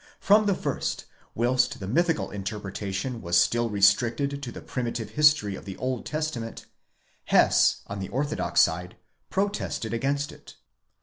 [0.19, 1.05] From the first,
[1.35, 6.07] whilst the mythical interpreta tion was still restricted to the primitive history of the Old
[6.07, 6.65] Testament,
[7.25, 7.83] Hess!
[7.85, 8.97] on the orthodox side,
[9.29, 10.55] protested against it.